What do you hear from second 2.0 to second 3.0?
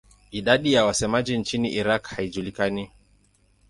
haijulikani.